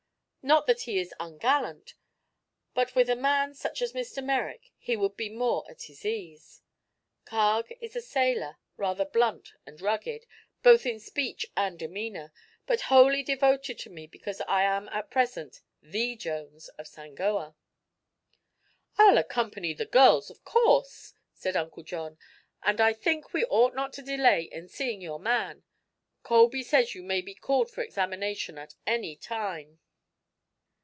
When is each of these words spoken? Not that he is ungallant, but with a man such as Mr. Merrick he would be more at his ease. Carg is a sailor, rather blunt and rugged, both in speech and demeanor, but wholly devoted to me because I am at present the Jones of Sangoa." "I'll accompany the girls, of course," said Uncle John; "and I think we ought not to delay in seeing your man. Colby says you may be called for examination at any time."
Not 0.43 0.65
that 0.65 0.81
he 0.81 0.97
is 0.97 1.13
ungallant, 1.19 1.93
but 2.73 2.95
with 2.95 3.11
a 3.11 3.15
man 3.15 3.53
such 3.53 3.79
as 3.79 3.93
Mr. 3.93 4.23
Merrick 4.25 4.71
he 4.79 4.95
would 4.97 5.15
be 5.15 5.29
more 5.29 5.63
at 5.69 5.83
his 5.83 6.03
ease. 6.03 6.63
Carg 7.25 7.71
is 7.79 7.95
a 7.95 8.01
sailor, 8.01 8.57
rather 8.75 9.05
blunt 9.05 9.53
and 9.67 9.79
rugged, 9.79 10.25
both 10.63 10.87
in 10.87 10.99
speech 10.99 11.45
and 11.55 11.77
demeanor, 11.77 12.33
but 12.65 12.81
wholly 12.89 13.21
devoted 13.21 13.77
to 13.79 13.91
me 13.91 14.07
because 14.07 14.41
I 14.47 14.63
am 14.63 14.89
at 14.89 15.11
present 15.11 15.61
the 15.79 16.15
Jones 16.15 16.69
of 16.69 16.87
Sangoa." 16.87 17.53
"I'll 18.97 19.19
accompany 19.19 19.75
the 19.75 19.85
girls, 19.85 20.31
of 20.31 20.43
course," 20.43 21.13
said 21.35 21.55
Uncle 21.55 21.83
John; 21.83 22.17
"and 22.63 22.81
I 22.81 22.93
think 22.93 23.31
we 23.31 23.45
ought 23.45 23.75
not 23.75 23.93
to 23.93 24.01
delay 24.01 24.49
in 24.51 24.67
seeing 24.67 25.01
your 25.01 25.19
man. 25.19 25.65
Colby 26.23 26.63
says 26.63 26.95
you 26.95 27.03
may 27.03 27.21
be 27.21 27.35
called 27.35 27.69
for 27.69 27.81
examination 27.81 28.57
at 28.57 28.73
any 28.87 29.15
time." 29.15 29.77